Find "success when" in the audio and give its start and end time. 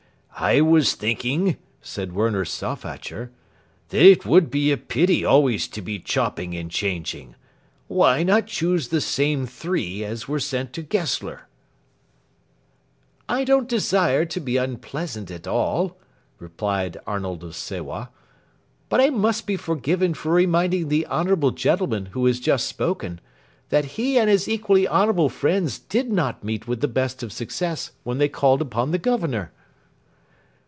27.31-28.17